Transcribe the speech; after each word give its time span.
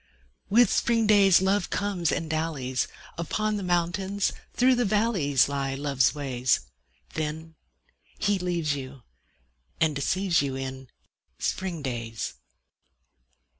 With 0.49 0.71
spring 0.73 1.05
days 1.05 1.43
Love 1.43 1.69
comes 1.69 2.11
and 2.11 2.27
dallies: 2.27 2.87
Upon 3.19 3.55
the 3.57 3.61
mountains, 3.61 4.33
through 4.51 4.73
the 4.73 4.83
valleys 4.83 5.47
Lie 5.47 5.75
Love's 5.75 6.15
ways. 6.15 6.61
Then 7.13 7.53
he 8.17 8.39
leaves 8.39 8.73
you 8.75 9.03
and 9.79 9.95
deceives 9.95 10.41
you 10.41 10.55
In 10.55 10.89
spring 11.37 11.83
days. 11.83 12.33